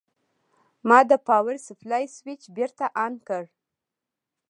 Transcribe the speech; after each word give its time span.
ما 0.87 0.99
د 1.09 1.11
پاور 1.27 1.55
سپلای 1.67 2.05
سویچ 2.17 2.43
بېرته 2.55 2.85
آن 3.05 3.13
کړ. 3.27 3.43